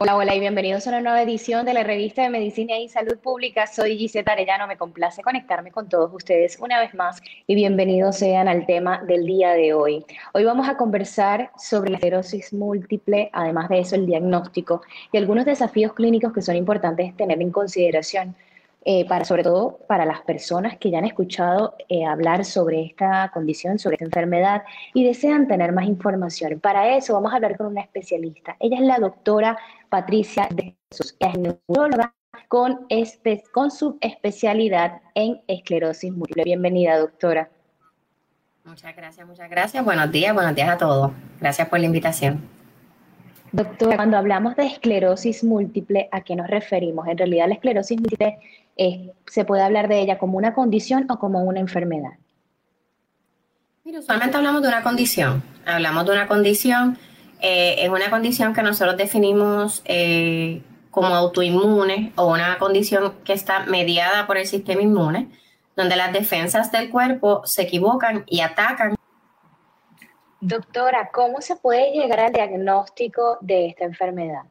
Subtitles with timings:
[0.00, 3.18] Hola, hola y bienvenidos a una nueva edición de la revista de Medicina y Salud
[3.18, 3.66] Pública.
[3.66, 8.46] Soy Gisette Arellano, me complace conectarme con todos ustedes una vez más y bienvenidos sean
[8.46, 10.06] al tema del día de hoy.
[10.34, 15.46] Hoy vamos a conversar sobre la esclerosis múltiple, además de eso el diagnóstico y algunos
[15.46, 18.36] desafíos clínicos que son importantes tener en consideración
[18.90, 23.30] eh, para, sobre todo para las personas que ya han escuchado eh, hablar sobre esta
[23.34, 24.62] condición, sobre esta enfermedad
[24.94, 26.58] y desean tener más información.
[26.58, 28.56] Para eso vamos a hablar con una especialista.
[28.58, 29.58] Ella es la doctora
[29.90, 32.14] Patricia de Jesús, es neuróloga
[32.48, 32.86] con,
[33.52, 36.44] con su especialidad en esclerosis múltiple.
[36.44, 37.50] Bienvenida, doctora.
[38.64, 39.84] Muchas gracias, muchas gracias.
[39.84, 41.12] Buenos días, buenos días a todos.
[41.38, 42.40] Gracias por la invitación.
[43.50, 47.08] Doctora, cuando hablamos de esclerosis múltiple, ¿a qué nos referimos?
[47.08, 48.38] En realidad la esclerosis múltiple
[49.26, 52.12] se puede hablar de ella como una condición o como una enfermedad.
[53.84, 55.42] Mira, usualmente hablamos de una condición.
[55.66, 56.98] Hablamos de una condición,
[57.40, 63.60] eh, es una condición que nosotros definimos eh, como autoinmune o una condición que está
[63.60, 65.28] mediada por el sistema inmune,
[65.76, 68.96] donde las defensas del cuerpo se equivocan y atacan.
[70.40, 74.42] Doctora, ¿cómo se puede llegar al diagnóstico de esta enfermedad?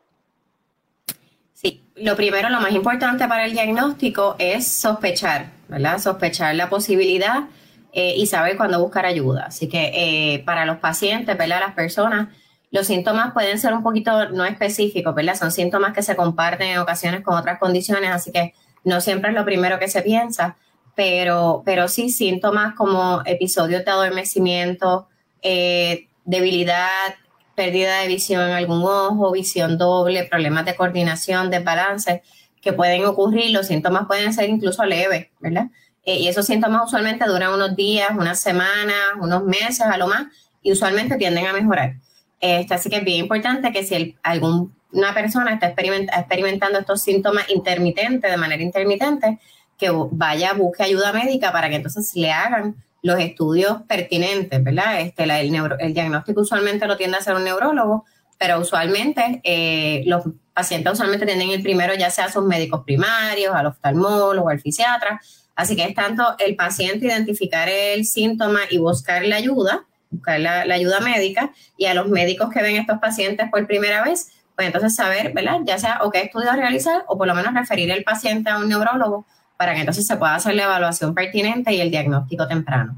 [2.00, 6.00] Lo primero, lo más importante para el diagnóstico es sospechar, ¿verdad?
[6.00, 7.46] Sospechar la posibilidad
[7.92, 9.46] eh, y saber cuándo buscar ayuda.
[9.48, 11.60] Así que eh, para los pacientes, ¿verdad?
[11.60, 12.28] Las personas,
[12.70, 15.36] los síntomas pueden ser un poquito no específicos, ¿verdad?
[15.36, 18.54] Son síntomas que se comparten en ocasiones con otras condiciones, así que
[18.84, 20.56] no siempre es lo primero que se piensa,
[20.96, 25.08] pero, pero sí síntomas como episodios de adormecimiento,
[25.42, 27.16] eh, debilidad,
[27.58, 32.22] pérdida de visión en algún ojo, visión doble, problemas de coordinación, desbalance
[32.62, 33.50] que pueden ocurrir.
[33.50, 35.66] Los síntomas pueden ser incluso leves, ¿verdad?
[36.06, 40.28] Eh, y esos síntomas usualmente duran unos días, unas semanas, unos meses a lo más,
[40.62, 41.96] y usualmente tienden a mejorar.
[42.40, 48.30] Este, así que es bien importante que si alguna persona está experimentando estos síntomas intermitentes,
[48.30, 49.40] de manera intermitente,
[49.80, 52.76] que vaya, busque ayuda médica para que entonces le hagan
[53.08, 55.02] los estudios pertinentes, ¿verdad?
[55.02, 58.06] Este, el, diagnóstico usualmente lo tiende a hacer un neurólogo,
[58.38, 60.24] pero usualmente eh, los
[60.54, 65.22] pacientes usualmente tienen el primero ya sea a sus médicos primarios, al oftalmólogo, al fisiatra.
[65.56, 70.62] Así que es tanto el paciente identificar el síntoma y buscar la ayuda, buscar la,
[70.62, 74.96] ayuda médica, y a los médicos que ven estos pacientes por primera vez, pues entonces
[74.96, 75.60] saber, ¿verdad?
[75.66, 78.68] Ya sea o qué estudio realizar o por lo menos referir el paciente a un
[78.68, 79.26] neurólogo
[79.58, 82.96] para que entonces se pueda hacer la evaluación pertinente y el diagnóstico temprano.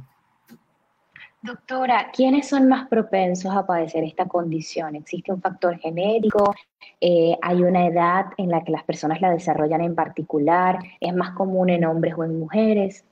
[1.41, 4.97] Doctora, ¿quiénes son más propensos a padecer esta condición?
[4.97, 6.53] ¿Existe un factor genético?
[6.99, 10.79] Eh, ¿Hay una edad en la que las personas la desarrollan en particular?
[10.99, 13.05] ¿Es más común en hombres o en mujeres?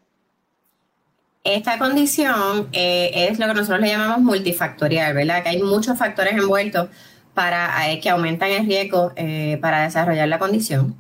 [1.41, 5.43] Esta condición eh, es lo que nosotros le llamamos multifactorial, ¿verdad?
[5.43, 6.89] Que hay muchos factores envueltos
[7.33, 9.13] para eh, que aumentan el riesgo
[9.61, 10.97] para desarrollar la condición.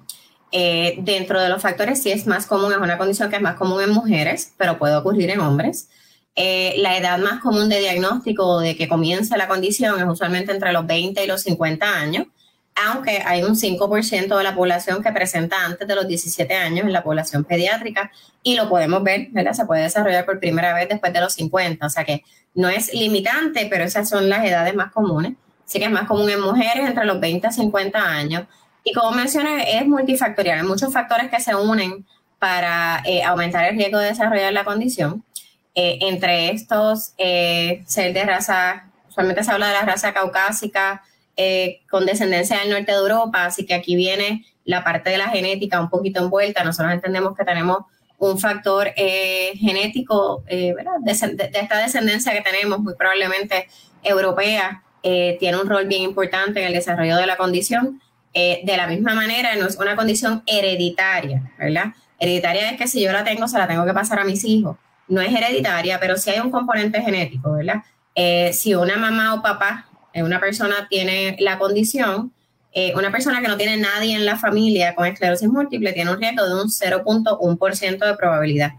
[0.51, 3.55] Eh, dentro de los factores, sí es más común, es una condición que es más
[3.55, 5.89] común en mujeres, pero puede ocurrir en hombres.
[6.35, 10.71] Eh, la edad más común de diagnóstico de que comienza la condición es usualmente entre
[10.71, 12.27] los 20 y los 50 años,
[12.75, 16.93] aunque hay un 5% de la población que presenta antes de los 17 años en
[16.93, 18.11] la población pediátrica
[18.43, 19.53] y lo podemos ver, ¿verdad?
[19.53, 22.93] Se puede desarrollar por primera vez después de los 50, o sea que no es
[22.93, 25.33] limitante, pero esas son las edades más comunes.
[25.65, 28.43] Sí que es más común en mujeres entre los 20 a 50 años
[28.87, 30.59] y como mencioné, es multifactorial.
[30.59, 32.05] Hay muchos factores que se unen
[32.39, 35.25] para eh, aumentar el riesgo de desarrollar la condición.
[35.75, 41.03] Eh, entre estos, eh, ser de raza, usualmente se habla de la raza caucásica
[41.91, 45.79] con descendencia del norte de Europa, así que aquí viene la parte de la genética
[45.79, 46.63] un poquito envuelta.
[46.63, 47.79] Nosotros entendemos que tenemos
[48.17, 50.93] un factor genético ¿verdad?
[51.01, 53.67] De, de, esta descendencia que tenemos, muy probablemente
[54.01, 58.01] europea, tiene un rol bien importante en el desarrollo de la condición.
[58.33, 61.93] Eh, de la misma manera, no es una condición hereditaria, ¿verdad?
[62.19, 64.77] Hereditaria es que si yo la tengo, se la tengo que pasar a mis hijos.
[65.07, 67.83] No es hereditaria, pero sí hay un componente genético, ¿verdad?
[68.13, 72.33] Eh, si una mamá o papá, eh, una persona tiene la condición,
[72.93, 76.45] una persona que no tiene nadie en la familia con esclerosis múltiple tiene un riesgo
[76.45, 78.73] de un 0.1% de probabilidad.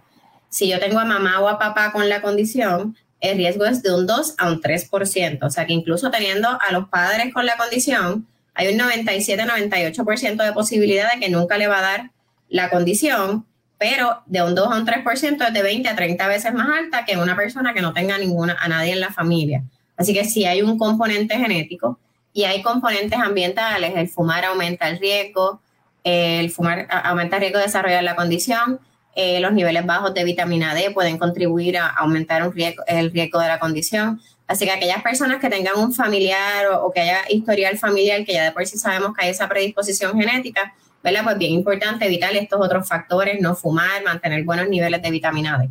[0.50, 3.92] Si yo tengo a mamá o a papá con la condición, el riesgo es de
[3.94, 5.38] un 2 a un 3%.
[5.42, 8.26] O sea que incluso teniendo a los padres con la condición,
[8.58, 12.10] hay un 97-98% de posibilidad de que nunca le va a dar
[12.50, 13.46] la condición
[13.78, 17.05] pero de un 2 a un 3% es de 20 a 30 veces más alta
[17.05, 19.62] que una persona que no tenga ninguna, a nadie en la familia.
[19.96, 21.99] Así que si hay un componente genético
[22.32, 25.60] y hay componentes ambientales, el fumar aumenta el riesgo,
[26.02, 28.81] el fumar aumenta el riesgo de desarrollar la condición,
[29.14, 32.43] eh, los niveles bajos de vitamina D pueden contribuir a aumentar
[32.87, 34.20] el riesgo de la condición.
[34.48, 38.44] Así que aquellas personas que tengan un familiar o, que haya historial familiar, que ya
[38.44, 40.74] de por sí sabemos que hay esa predisposición genética,
[41.04, 41.22] ¿verdad?
[41.22, 45.68] Pues bien importante evitar estos otros factores, no fumar, mantener buenos niveles de vitamina D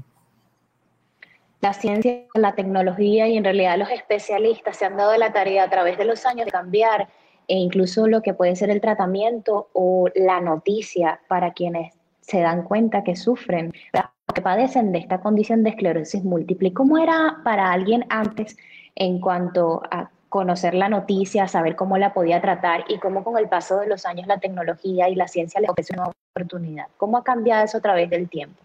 [1.62, 5.70] la ciencia, la tecnología y en realidad los especialistas se han dado la tarea a
[5.70, 7.08] través de los años de cambiar
[7.48, 11.94] e incluso lo que puede ser el tratamiento o la noticia para quienes
[12.28, 13.74] se dan cuenta que sufren,
[14.34, 16.74] que padecen de esta condición de esclerosis múltiple.
[16.74, 18.58] ¿Cómo era para alguien antes
[18.96, 23.48] en cuanto a conocer la noticia, saber cómo la podía tratar y cómo con el
[23.48, 26.88] paso de los años la tecnología y la ciencia le ofrece una oportunidad?
[26.98, 28.62] ¿Cómo ha cambiado eso a través del tiempo?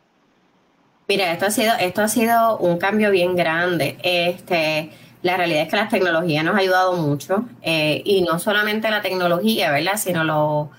[1.06, 3.96] Mira, esto ha sido, esto ha sido un cambio bien grande.
[4.02, 4.90] Este,
[5.22, 9.02] la realidad es que la tecnología nos ha ayudado mucho eh, y no solamente la
[9.02, 9.96] tecnología, ¿verdad?
[9.98, 10.70] Sino lo,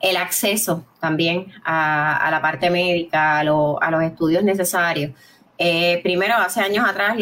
[0.00, 5.12] el acceso también a, la parte médica, a, los estudios necesarios.
[5.58, 7.16] Eh, primero, hace años atrás,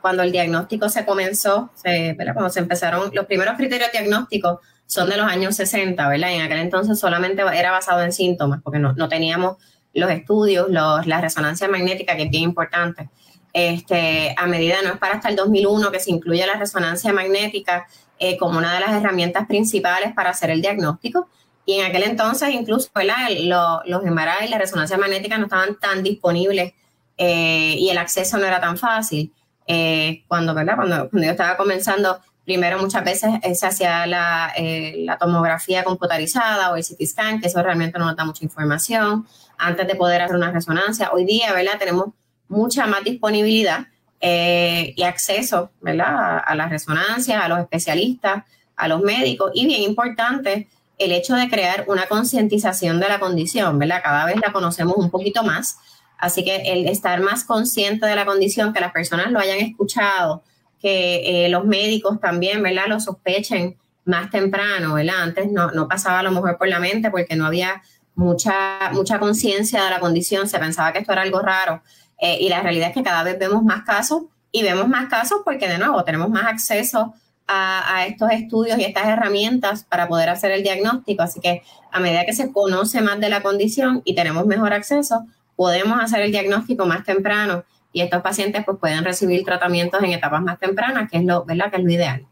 [0.00, 2.32] cuando el diagnóstico se comenzó, ¿verdad?
[2.32, 6.30] cuando se empezaron, los primeros criterios diagnósticos son de los años 60, ¿verdad?
[6.30, 9.58] Y en aquel entonces solamente era basado en síntomas, porque no, no teníamos
[9.92, 13.10] los estudios, los, la resonancia magnética, que es bien importante.
[13.52, 17.86] Este, a medida, no es para hasta el 2001 que se incluye la resonancia magnética
[18.18, 21.28] eh, como una de las herramientas principales para hacer el diagnóstico.
[21.68, 26.02] Y en aquel entonces, incluso Los, los MRI y la resonancia magnética no estaban tan
[26.02, 26.72] disponibles
[27.18, 29.34] eh, y el acceso no era tan fácil.
[29.66, 30.76] Eh, cuando, ¿verdad?
[30.76, 34.50] Cuando, cuando, yo estaba comenzando, primero muchas veces se hacía la,
[34.96, 39.26] la tomografía computarizada o el CT scan, que eso realmente no nos da mucha información
[39.58, 41.10] antes de poder hacer una resonancia.
[41.12, 41.78] Hoy día, ¿verdad?
[41.78, 42.14] Tenemos
[42.48, 43.88] mucha más disponibilidad
[44.22, 46.42] eh, y acceso, ¿verdad?
[46.46, 48.44] A, las resonancias, a los especialistas,
[48.74, 50.66] a los médicos y bien importante
[50.98, 54.00] el hecho de crear una concientización de la condición, ¿verdad?
[54.02, 55.78] Cada vez la conocemos un poquito más,
[56.18, 60.42] así que el estar más consciente de la condición, que las personas lo hayan escuchado,
[60.80, 62.86] que eh, los médicos también, ¿verdad?
[62.88, 65.22] Lo sospechen más temprano, ¿verdad?
[65.22, 67.82] Antes no, no pasaba a lo mejor por la mente porque no había
[68.14, 71.82] mucha, mucha conciencia de la condición, se pensaba que esto era algo raro
[72.18, 75.42] eh, y la realidad es que cada vez vemos más casos y vemos más casos
[75.44, 77.14] porque de nuevo tenemos más acceso
[77.48, 81.22] a, estos estudios y estas herramientas para poder hacer el diagnóstico.
[81.22, 85.24] Así que a medida que se conoce más de la condición y tenemos mejor acceso,
[85.56, 90.42] podemos hacer el diagnóstico más temprano y estos pacientes pues pueden recibir tratamientos en etapas
[90.42, 91.70] más tempranas, que es lo, ¿verdad?
[91.70, 92.26] Que es lo ideal.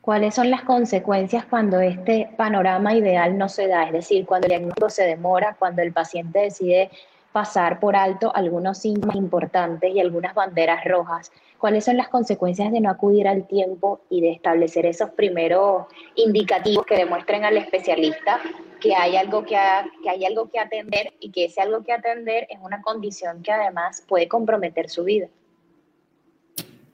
[0.00, 3.84] ¿Cuáles son las consecuencias cuando este panorama ideal no se da?
[3.84, 6.90] Es decir, cuando el diagnóstico se demora, cuando el paciente decide
[7.30, 11.30] pasar por alto algunos síntomas importantes y algunas banderas rojas.
[11.58, 16.86] ¿Cuáles son las consecuencias de no acudir al tiempo y de establecer esos primeros indicativos
[16.86, 18.40] que demuestren al especialista
[18.80, 22.60] que hay algo que, hay algo que atender y que ese algo que atender es
[22.62, 25.26] una condición que además puede comprometer su vida?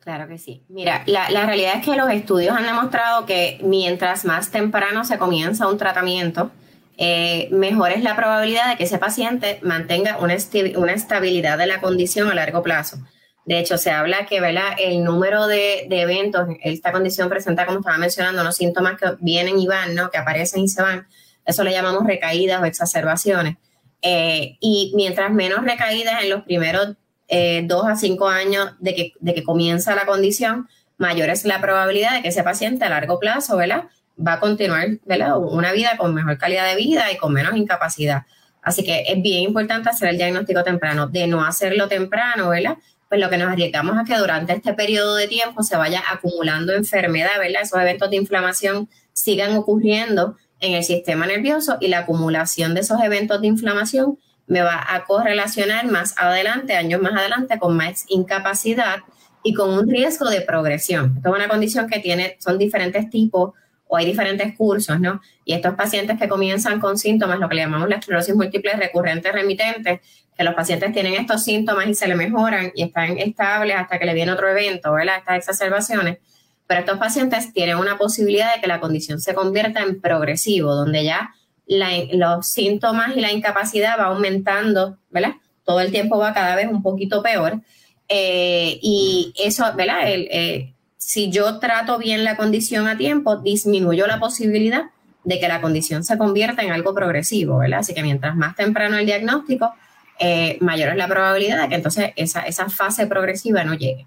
[0.00, 0.62] Claro que sí.
[0.68, 5.68] Mira, la, realidad es que los estudios han demostrado que mientras más temprano se comienza
[5.68, 6.50] un tratamiento,
[6.96, 10.36] eh, mejor es la probabilidad de que ese paciente mantenga una,
[10.76, 12.98] una, estabilidad de la condición a largo plazo.
[13.44, 14.74] De hecho, se habla que ¿verdad?
[14.78, 19.66] el número de, eventos, esta condición presenta, como estaba mencionando, unos síntomas que vienen y
[19.66, 20.10] van, ¿no?
[20.10, 21.06] que aparecen y se van.
[21.44, 23.56] Eso le llamamos recaídas o exacerbaciones.
[24.00, 26.96] Eh, y mientras menos recaídas en los primeros
[27.28, 31.60] eh, dos a cinco años de que, de que comienza la condición, mayor es la
[31.60, 33.84] probabilidad de que ese paciente a largo plazo, ¿verdad?
[34.18, 35.38] Va a continuar, ¿verdad?
[35.38, 38.22] Una vida con mejor calidad de vida y con menos incapacidad.
[38.62, 41.06] Así que es bien importante hacer el diagnóstico temprano.
[41.06, 42.76] De no hacerlo temprano, ¿verdad?
[43.14, 46.72] Pues lo que nos arriesgamos es que durante este periodo de tiempo se vaya acumulando
[46.72, 47.62] enfermedad, ¿verdad?
[47.62, 53.00] Esos eventos de inflamación sigan ocurriendo en el sistema nervioso y la acumulación de esos
[53.00, 54.18] eventos de inflamación
[54.48, 58.96] me va a correlacionar más adelante, años más adelante, con más incapacidad
[59.44, 61.12] y con un riesgo de progresión.
[61.18, 63.52] Esto es una condición que tiene, son diferentes tipos
[63.86, 65.20] o hay diferentes cursos, ¿no?
[65.44, 69.30] Y estos pacientes que comienzan con síntomas, lo que le llamamos la esclerosis múltiple recurrente
[69.30, 70.00] remitente,
[70.36, 74.06] que los pacientes tienen estos síntomas y se le mejoran y están estables hasta que
[74.06, 75.18] le viene otro evento, ¿verdad?
[75.18, 76.18] Estas exacerbaciones.
[76.66, 81.04] Pero estos pacientes tienen una posibilidad de que la condición se convierta en progresivo, donde
[81.04, 81.34] ya
[81.66, 85.34] los síntomas y la incapacidad va aumentando, ¿verdad?
[85.64, 87.60] Todo el tiempo va cada vez un poquito peor.
[88.08, 90.00] Eh, y eso, ¿verdad?
[90.06, 90.73] Eh,
[91.06, 94.84] si yo trato bien la condición a tiempo, disminuyo la posibilidad
[95.22, 97.80] de que la condición se convierta en algo progresivo, ¿verdad?
[97.80, 99.74] Así que mientras más temprano el diagnóstico,
[100.18, 104.06] eh, mayor es la probabilidad de que entonces esa, esa fase progresiva no llegue.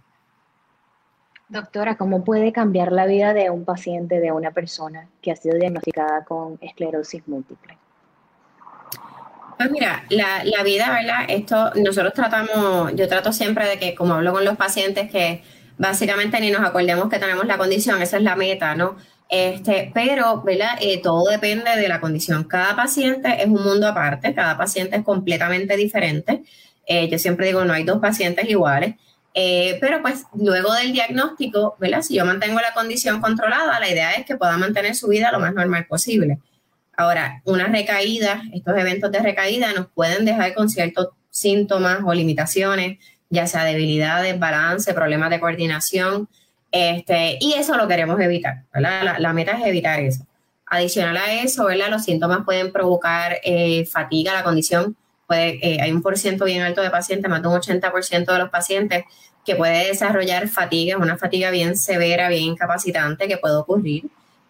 [1.50, 5.56] Doctora, ¿cómo puede cambiar la vida de un paciente, de una persona que ha sido
[5.56, 7.78] diagnosticada con esclerosis múltiple?
[9.56, 11.26] Pues mira, la, la, vida, ¿verdad?
[11.28, 15.44] Esto nosotros tratamos, yo trato siempre de que, como hablo con los pacientes, que
[15.78, 18.98] básicamente ni nos acordemos que tenemos la condición, esa es la meta, ¿no?
[19.30, 20.78] Este, pero, ¿verdad?
[20.80, 22.46] Eh, todo depende de la condición.
[22.46, 26.44] Cada paciente es un mundo aparte, cada paciente es completamente diferente.
[26.86, 28.96] Eh, yo siempre digo, no hay dos pacientes iguales.
[29.40, 32.02] Eh, pero pues luego del diagnóstico, ¿verdad?
[32.02, 35.40] Si yo mantengo la condición controlada, la idea es que pueda mantener su vida lo
[35.40, 36.40] más normal posible.
[36.96, 42.98] Ahora, una recaída, estos eventos de recaída nos pueden dejar con ciertos síntomas o limitaciones,
[43.30, 46.28] ya sea debilidades, balance, problemas de coordinación,
[46.72, 49.18] este, y eso lo queremos evitar, ¿verdad?
[49.20, 50.26] La, meta es evitar eso.
[50.66, 51.90] Adicional a eso, ¿verdad?
[51.90, 54.96] Los síntomas pueden provocar eh, fatiga, la condición
[55.28, 58.50] puede, eh, hay un porcentaje bien alto de pacientes, más de un 80% de los
[58.50, 59.04] pacientes
[59.46, 64.06] que puede desarrollar fatiga, una fatiga bien severa, bien incapacitante que puede ocurrir.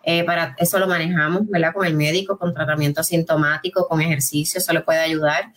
[0.10, 1.74] Eh, para eso lo manejamos, ¿verdad?
[1.74, 5.52] Con el médico, con tratamiento sintomático, con ejercicio, eso le puede ayudar,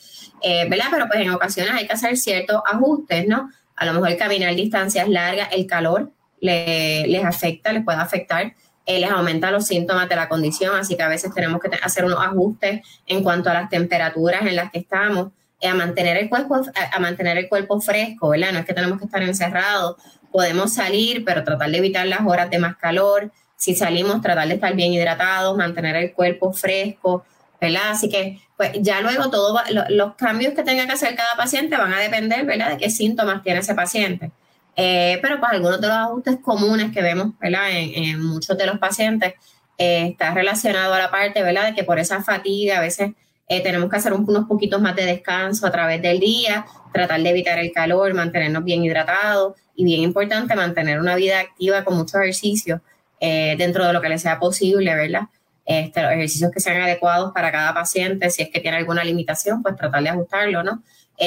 [0.69, 0.87] ¿verdad?
[0.91, 3.49] Pero pues en ocasiones hay que hacer ciertos ajustes, ¿no?
[3.77, 8.55] A lo mejor caminar distancias largas, el calor les afecta, les puede afectar,
[8.87, 12.05] eh, les aumenta los síntomas de la condición, así que a veces tenemos que hacer
[12.05, 15.29] unos ajustes en cuanto a las temperaturas en las que estamos,
[15.61, 18.53] eh, a mantener el cuerpo, a, mantener el cuerpo fresco, ¿verdad?
[18.53, 19.97] No es que tenemos que estar encerrados,
[20.33, 23.31] podemos salir, pero tratar de evitar las horas de más calor.
[23.61, 27.27] Si salimos, tratar de estar bien hidratados, mantener el cuerpo fresco,
[27.61, 27.91] ¿verdad?
[27.91, 31.93] Así que, pues ya luego todos los cambios que tenga que hacer cada paciente van
[31.93, 34.33] a depender, ¿verdad?, de qué síntomas tiene ese paciente.
[34.77, 37.69] Eh, pero pues algunos de los ajustes comunes que vemos ¿verdad?
[37.73, 39.35] En, muchos de los pacientes
[39.77, 41.67] eh, está relacionado a la parte ¿verdad?
[41.67, 43.11] de que por esa fatiga a veces
[43.49, 46.65] eh, tenemos que hacer unos poquitos más de descanso a través del día,
[46.95, 51.85] tratar de evitar el calor, mantenernos bien hidratados y bien importante mantener una vida activa
[51.85, 52.81] con mucho ejercicio
[53.21, 55.23] dentro de lo que le sea posible, ¿verdad?
[55.65, 59.63] Este, los ejercicios que sean adecuados para cada paciente, si es que tiene alguna limitación,
[59.63, 60.83] pues tratar de ajustarlo, ¿no?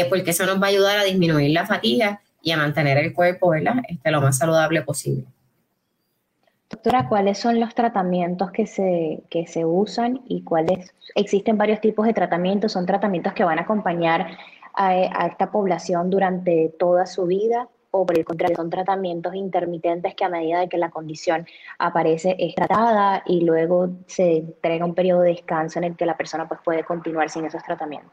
[0.10, 3.50] porque eso nos va a ayudar a disminuir la fatiga y a mantener el cuerpo
[3.50, 3.76] ¿verdad?
[3.88, 5.26] Este, lo más saludable posible.
[6.70, 10.94] Doctora, ¿cuáles son los tratamientos que se, que se usan y cuáles?
[11.14, 14.38] Existen varios tipos de tratamientos, son tratamientos que van a acompañar
[14.74, 20.26] a, esta población durante toda su vida o por el contrario, son tratamientos intermitentes que
[20.26, 21.46] a medida de que la condición
[21.78, 26.18] aparece es tratada y luego se entrega un periodo de descanso en el que la
[26.18, 28.12] persona pues, puede continuar sin esos tratamientos.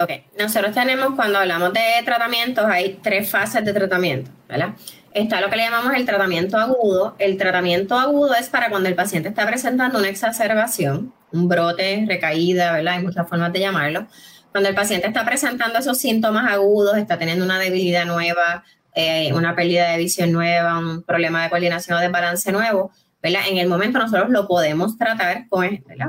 [0.00, 4.70] Ok, nosotros tenemos, cuando hablamos de tratamientos, hay tres fases de tratamiento, ¿verdad?
[5.12, 7.16] Está lo que le llamamos el tratamiento agudo.
[7.18, 12.72] El tratamiento agudo es para cuando el paciente está presentando una exacerbación, un brote, recaída,
[12.72, 12.94] ¿verdad?
[12.94, 14.06] Hay muchas formas de llamarlo.
[14.52, 18.64] Cuando el paciente está presentando esos síntomas agudos, está teniendo una debilidad nueva,
[18.94, 22.90] eh, una pérdida de visión nueva, un problema de coordinación o de balance nuevo,
[23.22, 23.42] ¿verdad?
[23.48, 25.66] En el momento nosotros lo podemos tratar con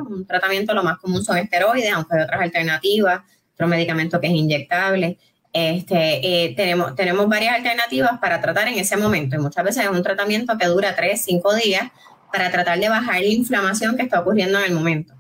[0.10, 3.22] un tratamiento, lo más común son esteroides, aunque hay otras alternativas
[3.60, 5.18] otro medicamento que es inyectable.
[5.52, 9.90] Este, eh, tenemos, tenemos varias alternativas para tratar en ese momento y muchas veces es
[9.90, 11.92] un tratamiento que dura 3, 5 días
[12.32, 15.14] para tratar de bajar la inflamación que está ocurriendo en el momento.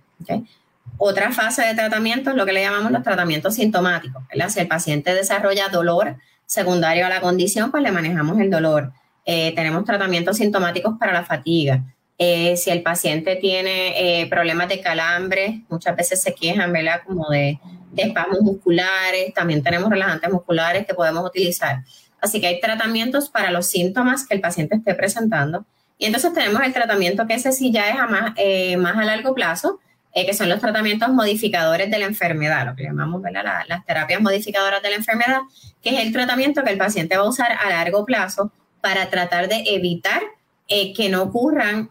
[0.98, 4.24] Otra fase de tratamiento es lo que le llamamos los tratamientos sintomáticos.
[4.50, 8.91] Si el paciente desarrolla dolor secundario a la condición, pues le manejamos el dolor.
[9.25, 11.84] Eh, tenemos tratamientos sintomáticos para la fatiga.
[12.17, 17.01] Eh, si el paciente tiene problemas de calambre, muchas veces se quejan, ¿verdad?
[17.05, 17.60] Como de,
[17.91, 21.84] de espasmos musculares, también tenemos relajantes musculares que podemos utilizar.
[22.22, 25.65] Así que hay tratamientos para los síntomas que el paciente esté presentando.
[25.98, 29.34] Y entonces tenemos el tratamiento que ese sí ya es más, eh, más a largo
[29.34, 29.79] plazo,
[30.13, 34.82] eh, que son los tratamientos modificadores de la enfermedad, lo que llamamos las terapias modificadoras
[34.82, 35.39] de la enfermedad,
[35.82, 38.51] que es el tratamiento que el paciente va a usar a largo plazo
[38.82, 40.22] para tratar de evitar
[40.68, 41.89] eh, que no ocurran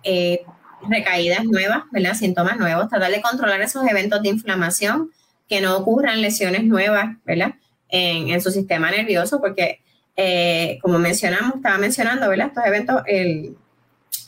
[0.88, 2.14] recaídas nuevas, ¿verdad?
[2.14, 5.10] síntomas nuevos, tratar de controlar esos eventos de inflamación
[5.48, 7.54] que no ocurran lesiones nuevas, ¿verdad?
[7.88, 9.80] En, su sistema nervioso, porque
[10.14, 12.30] eh, como mencionamos, estaba mencionando.
[12.30, 13.56] Estos eventos, el,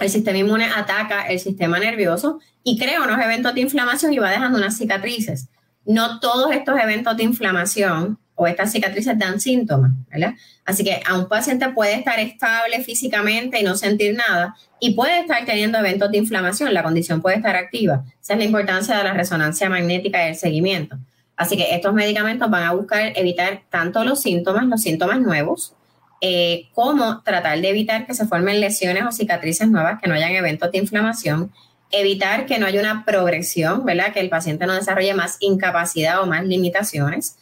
[0.09, 4.59] sistema inmune ataca el sistema nervioso y crea unos eventos de inflamación y va dejando
[4.59, 5.49] unas cicatrices.
[5.85, 10.35] No todos estos eventos de inflamación o estas cicatrices dan síntomas, ¿verdad?
[10.65, 15.21] Así que a un paciente puede estar estable físicamente y no sentir nada y puede
[15.21, 18.05] estar teniendo eventos de inflamación, la condición puede estar activa.
[18.23, 20.97] Esa es la importancia de la resonancia magnética y el seguimiento.
[21.37, 25.75] Así que estos medicamentos van a buscar evitar tanto los síntomas, los síntomas nuevos,
[26.21, 30.33] eh, como tratar de evitar que se formen lesiones o cicatrices nuevas, que no hayan
[30.33, 31.51] eventos de inflamación
[31.91, 34.13] evitar que no haya una progresión, ¿verdad?
[34.13, 37.37] Que el paciente no desarrolle más incapacidad o más limitaciones.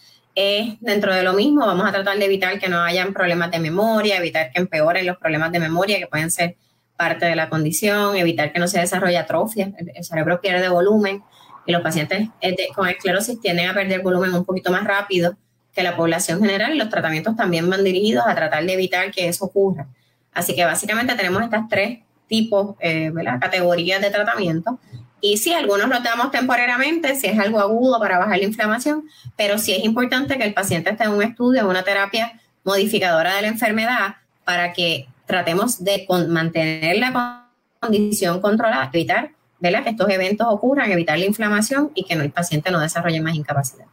[0.81, 4.17] dentro de lo mismo, vamos a tratar de evitar que no hayan problemas de memoria,
[4.19, 6.57] evitar que empeoren los problemas de memoria que pueden ser
[6.97, 11.23] parte de la condición, evitar que no se desarrolle atrofia, el, cerebro pierde volumen
[11.65, 15.37] y los pacientes eh, con esclerosis tienden a perder volumen un poquito más rápido
[15.73, 19.29] que la población general y los tratamientos también van dirigidos a tratar de evitar que
[19.29, 19.87] eso ocurra.
[20.33, 24.79] Así que básicamente tenemos estas tres tipos, eh, categorías de tratamiento.
[25.21, 29.59] Y sí, algunos los damos temporariamente, si es algo agudo para bajar la inflamación, pero
[29.59, 33.43] sí es importante que el paciente esté en un estudio, en una terapia modificadora de
[33.43, 37.49] la enfermedad para que tratemos de mantener la
[37.81, 39.31] condición controlada, evitar
[39.61, 43.87] que estos eventos ocurran, evitar la inflamación y que el paciente no desarrolle más incapacidad.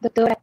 [0.00, 0.38] Doctora,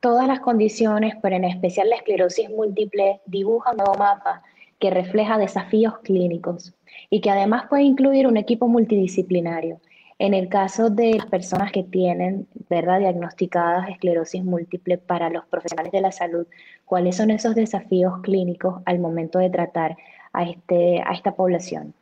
[0.00, 4.42] todas las condiciones, pero en especial la esclerosis múltiple, dibujan un nuevo mapa
[4.78, 6.74] que refleja desafíos clínicos
[7.10, 9.80] y que además puede incluir un equipo multidisciplinario.
[10.20, 15.92] En el caso de las personas que tienen, ¿verdad?, diagnosticadas esclerosis múltiple para los profesionales
[15.92, 16.46] de la salud,
[16.84, 19.96] ¿cuáles son esos desafíos clínicos al momento de tratar
[20.32, 21.94] a, este, esta población?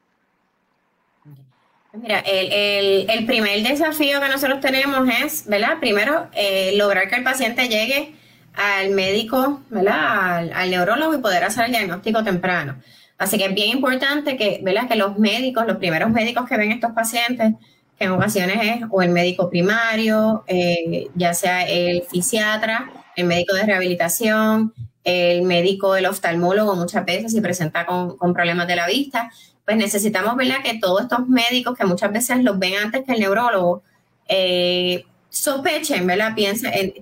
[1.92, 5.78] Mira, el, primer desafío que nosotros tenemos es, ¿verdad?
[5.80, 8.14] Primero, eh, lograr que el paciente llegue
[8.56, 10.50] al médico, ¿verdad?
[10.52, 12.76] Al, neurólogo y poder hacer el diagnóstico temprano.
[13.18, 14.88] Así que es bien importante que, ¿verdad?
[14.88, 17.54] Que los médicos, los primeros médicos que ven estos pacientes,
[17.98, 23.54] que en ocasiones es o el médico primario, eh, ya sea el fisiatra, el médico
[23.54, 28.86] de rehabilitación, el médico, el oftalmólogo, muchas veces si presenta con, con problemas de la
[28.86, 29.30] vista,
[29.64, 30.62] pues necesitamos, ¿verdad?
[30.62, 33.82] Que todos estos médicos que muchas veces los ven antes que el neurólogo,
[34.28, 35.04] eh,
[35.36, 36.34] sospechen, ¿verdad?
[36.34, 36.92] Piensen, en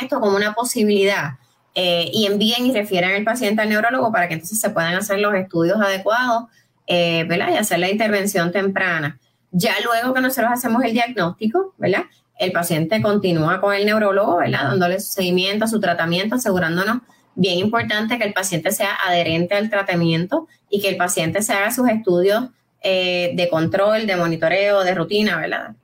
[0.00, 1.32] esto como una posibilidad
[1.74, 5.18] eh, y envíen y refieran al paciente al neurólogo para que entonces se puedan hacer
[5.18, 6.44] los estudios adecuados,
[6.86, 7.50] eh, ¿verdad?
[7.52, 9.18] Y hacer la intervención temprana.
[9.50, 12.04] Ya luego que nosotros hacemos el diagnóstico, ¿verdad?
[12.38, 14.64] El paciente continúa con el neurólogo, ¿verdad?
[14.64, 16.98] Dándole su seguimiento, su tratamiento, asegurándonos
[17.34, 21.70] bien importante que el paciente sea adherente al tratamiento y que el paciente se haga
[21.70, 22.44] sus estudios
[22.82, 25.74] eh, de control, de monitoreo, de rutina, ¿verdad?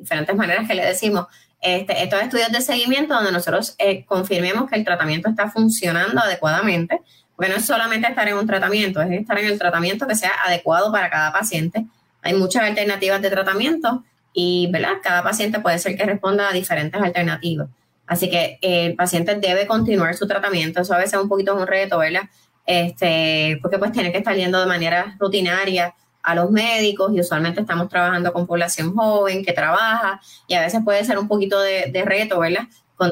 [0.00, 1.26] Diferentes maneras que le decimos.
[1.60, 7.00] Este, estos estudios de seguimiento donde nosotros eh, confirmemos que el tratamiento está funcionando adecuadamente,
[7.36, 10.32] porque no es solamente estar en un tratamiento, es estar en el tratamiento que sea
[10.46, 11.86] adecuado para cada paciente.
[12.22, 14.94] Hay muchas alternativas de tratamiento y ¿verdad?
[15.02, 17.68] cada paciente puede ser que responda a diferentes alternativas.
[18.06, 20.80] Así que eh, el paciente debe continuar su tratamiento.
[20.80, 22.22] Eso a veces es un poquito un reto, ¿verdad?
[22.66, 27.60] Este, porque pues tiene que estar yendo de manera rutinaria a los médicos y usualmente
[27.60, 32.02] estamos trabajando con población joven que trabaja y a veces puede ser un poquito de,
[32.04, 32.64] reto, ¿verdad?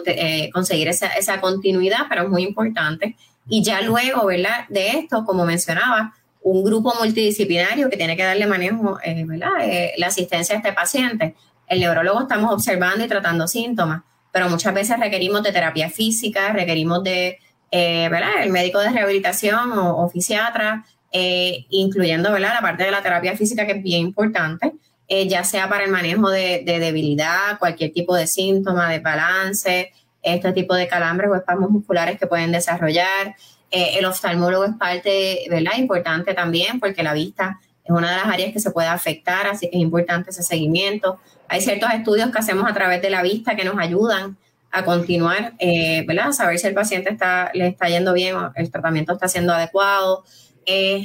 [0.07, 3.17] Eh, conseguir esa, continuidad, pero es muy importante.
[3.49, 4.67] Y ya luego, ¿verdad?
[4.69, 9.51] De esto, como mencionaba, un grupo multidisciplinario que tiene que darle manejo, eh, ¿verdad?
[9.97, 11.35] la asistencia a este paciente.
[11.67, 17.03] El neurólogo estamos observando y tratando síntomas pero muchas veces requerimos de terapia física, requerimos
[17.03, 17.39] de,
[17.71, 18.43] eh, ¿verdad?
[18.43, 22.55] El médico de rehabilitación o, fisiatra, eh, incluyendo, ¿verdad?
[22.55, 24.75] La parte de la terapia física que es bien importante,
[25.09, 29.93] eh, ya sea para el manejo de, debilidad, cualquier tipo de síntoma, de balance,
[30.23, 33.35] este tipo de calambres o espasmos musculares que pueden desarrollar.
[33.71, 35.73] el oftalmólogo es parte, ¿verdad?
[35.79, 39.71] Importante también porque la vista es una de las áreas que se puede afectar, así
[39.71, 41.19] que es importante ese seguimiento.
[41.49, 44.37] Hay ciertos estudios que hacemos a través de la vista que nos ayudan
[44.71, 46.29] a continuar, eh, ¿verdad?
[46.29, 49.55] A saber si el paciente está, le está yendo bien o el tratamiento está siendo
[49.55, 50.25] adecuado.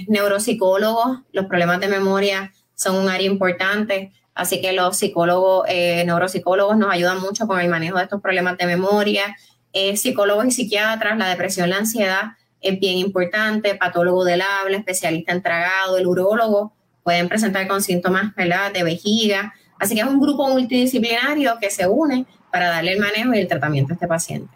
[0.07, 6.77] Neuropsicólogos, los problemas de memoria son un área importante, así que los psicólogos, eh, neuropsicólogos
[6.77, 9.35] nos ayudan mucho con el manejo de estos problemas de memoria.
[9.71, 15.33] Eh, psicólogos y psiquiatras, la depresión, la ansiedad es bien importante, patólogo del habla, especialista
[15.33, 16.73] en tragado, el urólogo,
[17.03, 22.25] pueden presentar con síntomas de vejiga, Así que es un grupo multidisciplinario que se une
[22.51, 24.55] para darle el manejo y el tratamiento a este paciente.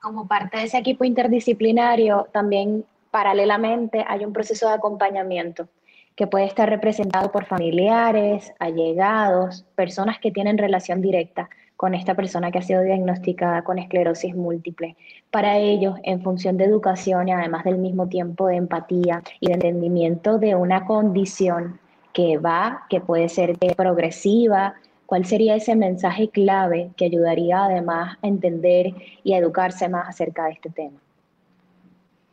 [0.00, 5.68] Como parte de ese equipo interdisciplinario, también paralelamente hay un proceso de acompañamiento
[6.16, 12.50] que puede estar representado por familiares, allegados, personas que tienen relación directa con esta persona
[12.50, 14.96] que ha sido diagnosticada con esclerosis múltiple.
[15.30, 19.54] Para ellos, en función de educación y además del mismo tiempo de empatía y de
[19.54, 21.80] entendimiento de una condición
[22.12, 24.74] que va, que puede ser progresiva?
[25.06, 28.94] ¿Cuál sería ese mensaje clave que ayudaría además a entender
[29.24, 30.98] y a educarse más acerca de este tema?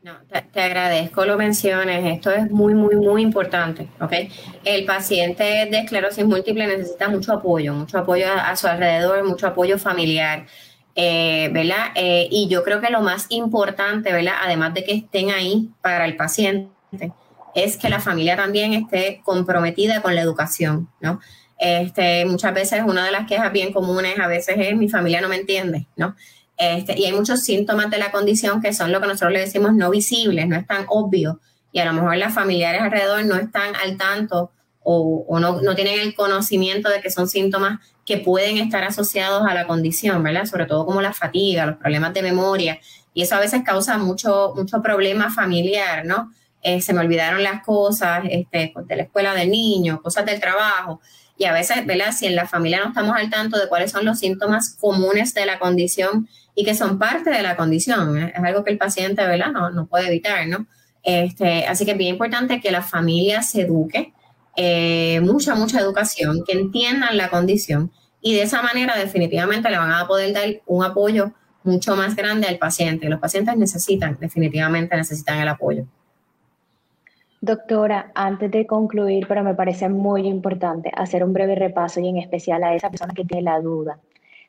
[0.07, 0.13] No,
[0.53, 4.13] te, agradezco lo menciones, esto es muy, muy, muy importante, ¿ok?
[4.63, 9.77] El paciente de esclerosis múltiple necesita mucho apoyo, mucho apoyo a, su alrededor, mucho apoyo
[9.77, 10.45] familiar,
[10.95, 11.87] eh, ¿verdad?
[11.95, 14.35] Eh, y yo creo que lo más importante, ¿verdad?
[14.41, 16.71] Además de que estén ahí para el paciente,
[17.53, 21.19] es que la familia también esté comprometida con la educación, ¿no?
[21.59, 25.27] Este, muchas veces una de las quejas bien comunes a veces es mi familia no
[25.27, 26.15] me entiende, ¿no?
[26.57, 29.73] Este, y hay muchos síntomas de la condición que son lo que nosotros le decimos
[29.73, 31.39] no visibles, no es tan obvio,
[31.71, 34.51] y a lo mejor las familiares alrededor no están al tanto
[34.89, 39.53] o, no, no, tienen el conocimiento de que son síntomas que pueden estar asociados a
[39.53, 40.45] la condición, ¿verdad?
[40.45, 42.79] Sobre todo como la fatiga, los problemas de memoria,
[43.13, 46.31] y eso a veces causa mucho, mucho problema familiar, ¿no?
[46.63, 51.01] Eh, se me olvidaron las cosas este, de la escuela del niño, cosas del trabajo,
[51.37, 52.11] y a veces, ¿verdad?
[52.11, 55.45] Si en la familia no estamos al tanto de cuáles son los síntomas comunes de
[55.45, 59.51] la condición y que son parte de la condición, es algo que el paciente, ¿verdad?
[59.51, 60.65] No, no puede evitar, ¿no?
[61.03, 64.13] Este, así que es bien importante que la familia se eduque,
[64.55, 69.91] eh, mucha, mucha educación, que entiendan la condición y de esa manera definitivamente le van
[69.91, 73.07] a poder dar un apoyo mucho más grande al paciente.
[73.09, 75.85] Los pacientes necesitan, definitivamente necesitan el apoyo.
[77.41, 82.17] Doctora, antes de concluir, pero me parece muy importante hacer un breve repaso y en
[82.17, 83.99] especial a esa persona que tiene la duda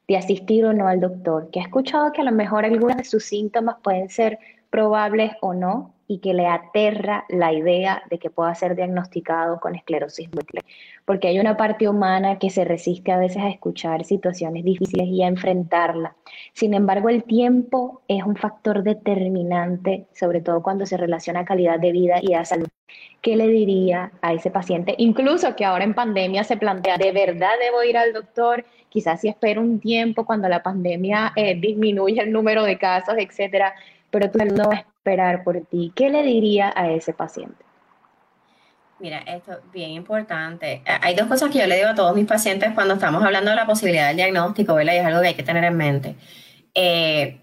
[0.08, 3.04] de asistir o no al doctor, que ha escuchado que a lo mejor algunos de
[3.04, 4.38] sus síntomas pueden ser
[4.70, 9.76] probables o no y que le aterra la idea de que pueda ser diagnosticado con
[9.76, 10.62] esclerosis múltiple,
[11.04, 15.22] porque hay una parte humana que se resiste a veces a escuchar situaciones difíciles y
[15.22, 16.16] a enfrentarla.
[16.54, 21.78] Sin embargo, el tiempo es un factor determinante, sobre todo cuando se relaciona a calidad
[21.78, 22.68] de vida y a salud.
[23.20, 24.94] ¿Qué le diría a ese paciente?
[24.96, 28.64] Incluso que ahora en pandemia se plantea, ¿de verdad debo ir al doctor?
[28.88, 33.74] Quizás si espero un tiempo cuando la pandemia eh, disminuye el número de casos, etcétera,
[34.10, 35.92] pero tú no vas a esperar por ti.
[35.94, 37.64] ¿Qué le diría a ese paciente?
[39.00, 40.82] Mira, esto es bien importante.
[41.00, 43.56] Hay dos cosas que yo le digo a todos mis pacientes cuando estamos hablando de
[43.56, 44.94] la posibilidad del diagnóstico, ¿verdad?
[44.94, 46.16] Y es algo que hay que tener en mente.
[46.74, 47.40] Eh,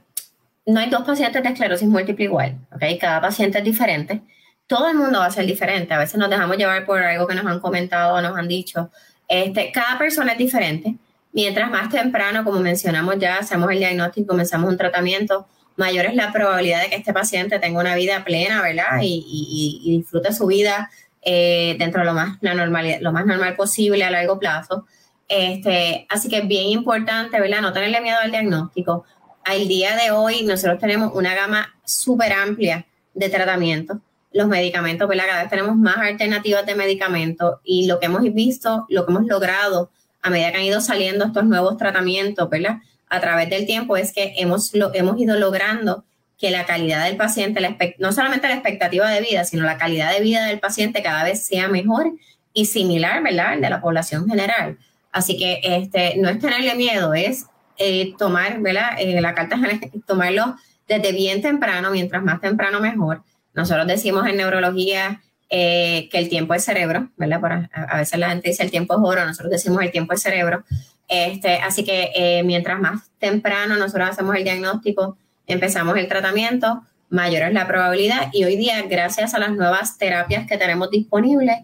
[0.65, 2.83] no hay dos pacientes de esclerosis múltiple igual, ¿ok?
[2.99, 4.21] Cada paciente es diferente.
[4.67, 5.93] Todo el mundo va a ser diferente.
[5.93, 8.89] A veces nos dejamos llevar por algo que nos han comentado o nos han dicho.
[9.27, 10.95] Este, cada persona es diferente.
[11.31, 16.31] Mientras más temprano, como mencionamos ya, hacemos el diagnóstico, comenzamos un tratamiento, mayor es la
[16.31, 18.99] probabilidad de que este paciente tenga una vida plena, ¿verdad?
[19.01, 20.89] Y, disfrute su vida
[21.21, 24.85] eh, dentro de lo más, la lo más normal posible a largo plazo.
[25.27, 27.61] Este, así que es bien importante, ¿verdad?
[27.61, 29.05] No tenerle miedo al diagnóstico.
[29.43, 33.97] Al día de hoy nosotros tenemos una gama súper amplia de tratamientos.
[34.31, 35.25] Los medicamentos, ¿verdad?
[35.27, 39.25] Cada vez tenemos más alternativas de medicamentos y lo que hemos visto, lo que hemos
[39.25, 39.89] logrado
[40.21, 42.77] a medida que han ido saliendo estos nuevos tratamientos, ¿verdad?
[43.09, 46.05] A través del tiempo es que hemos, hemos ido logrando
[46.37, 47.61] que la calidad del paciente,
[47.99, 51.45] no solamente la expectativa de vida, sino la calidad de vida del paciente cada vez
[51.45, 52.11] sea mejor
[52.53, 54.77] y similar, ¿verdad?, de la población general.
[55.11, 57.45] Así que este, no es tenerle miedo, es
[57.77, 59.57] eh, tomar, ¿verdad?, eh, la carta
[60.07, 60.55] tomarlo
[60.87, 63.23] desde bien temprano, mientras más temprano mejor.
[63.53, 67.69] Nosotros decimos en neurología eh, que el tiempo es cerebro, ¿verdad?
[67.73, 70.21] a, a, veces la gente dice el tiempo es oro, nosotros decimos el tiempo es
[70.21, 70.65] cerebro.
[71.07, 77.43] Este, así que eh, mientras más temprano nosotros hacemos el diagnóstico, empezamos el tratamiento, mayor
[77.43, 81.57] es la probabilidad y hoy día, gracias a las nuevas terapias que tenemos disponibles,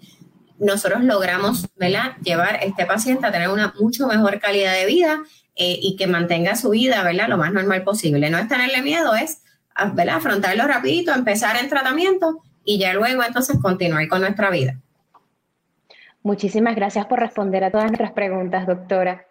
[0.59, 2.15] nosotros logramos ¿verdad?
[2.23, 5.23] llevar a este paciente a tener una mucho mejor calidad de vida
[5.55, 7.27] eh, y que mantenga su vida ¿verdad?
[7.27, 8.29] lo más normal posible.
[8.29, 9.41] No es tenerle miedo, es
[9.93, 10.17] ¿verdad?
[10.17, 14.79] afrontarlo rapidito, empezar el tratamiento y ya luego entonces continuar con nuestra vida.
[16.21, 19.25] Muchísimas gracias por responder a todas nuestras preguntas, doctora.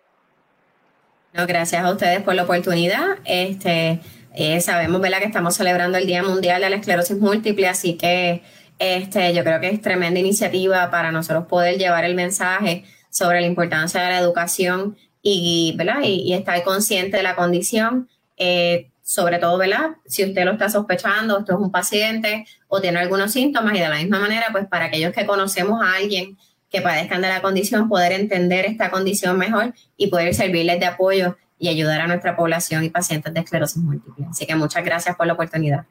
[1.33, 3.19] No, gracias a ustedes por la oportunidad.
[3.25, 4.01] Este,
[4.35, 5.19] eh, sabemos ¿verdad?
[5.19, 8.43] que estamos celebrando el Día Mundial de la Esclerosis Múltiple, así que
[8.81, 13.47] este, yo creo que es tremenda iniciativa para nosotros poder llevar el mensaje sobre la
[13.47, 16.03] importancia de la educación y, ¿verdad?
[16.03, 18.09] y, estar consciente de la condición.
[18.37, 19.97] Eh, sobre todo, ¿verdad?
[20.07, 23.89] Si usted lo está sospechando, esto es un paciente o tiene algunos síntomas y de
[23.89, 26.39] la misma manera, pues para aquellos que conocemos a alguien
[26.71, 31.37] que padezcan de la condición, poder entender esta condición mejor y poder servirles de apoyo
[31.59, 34.27] y ayudar a nuestra población y pacientes de esclerosis múltiple.
[34.31, 35.85] Así que muchas gracias por la oportunidad.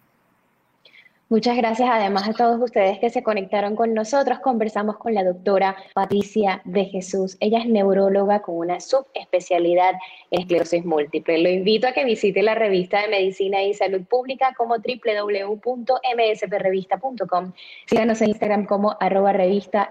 [1.31, 4.39] Muchas gracias además a todos ustedes que se conectaron con nosotros.
[4.39, 7.37] Conversamos con la doctora Patricia de Jesús.
[7.39, 9.93] Ella es neuróloga con una subespecialidad
[10.31, 11.37] en esclerosis múltiple.
[11.37, 17.53] Lo invito a que visite la revista de Medicina y Salud Pública como www.msprevista.com.
[17.85, 19.87] Síganos en Instagram como arroba revista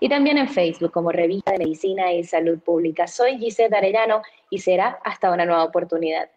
[0.00, 3.06] y también en Facebook como Revista de Medicina y Salud Pública.
[3.06, 6.30] Soy Gisette Arellano y será hasta una nueva oportunidad.